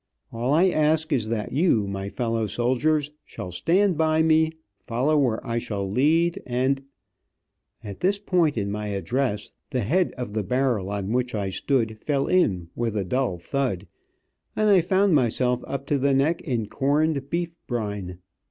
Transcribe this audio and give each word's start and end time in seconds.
All 0.31 0.51
I 0.51 0.69
ask 0.69 1.13
is 1.13 1.27
that 1.27 1.51
you, 1.51 1.85
my 1.85 2.09
fellow 2.09 2.47
soldiers, 2.47 3.11
shall 3.23 3.51
stand 3.51 3.99
by 3.99 4.23
me, 4.23 4.51
follow 4.79 5.15
where 5.15 5.45
I 5.45 5.59
shall 5.59 5.87
lead 5.87 6.41
and" 6.43 6.81
At 7.83 7.99
this 7.99 8.17
point 8.17 8.57
in 8.57 8.71
my 8.71 8.87
address 8.87 9.51
the 9.69 9.81
head 9.81 10.11
of 10.13 10.33
the 10.33 10.41
barrel 10.41 10.89
on 10.89 11.11
which 11.11 11.35
I 11.35 11.51
stood 11.51 11.99
fell 11.99 12.25
in 12.25 12.69
with 12.75 12.97
a 12.97 13.05
dull 13.05 13.37
thud, 13.37 13.85
and 14.55 14.71
I 14.71 14.81
found 14.81 15.13
myself 15.13 15.63
up 15.67 15.85
to 15.85 15.99
the 15.99 16.15
neck 16.15 16.41
in 16.41 16.65
corned 16.65 17.29
beef 17.29 17.55
brine. 17.67 18.17